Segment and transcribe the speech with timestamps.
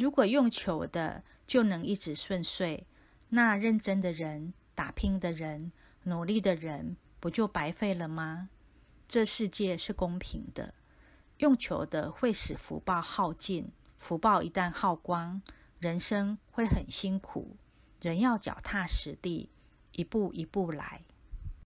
[0.00, 2.86] 如果用求的就能一直顺遂。
[3.28, 5.70] 那认真的人打拼的人
[6.04, 8.48] 努力的人不就白费了吗？
[9.06, 10.72] 这世界是公平的。
[11.36, 15.42] 用求的会使福报耗尽福报一旦耗光
[15.78, 17.56] 人生会很辛苦。
[18.00, 19.50] 人要脚踏实地
[19.92, 21.02] 一步一步来。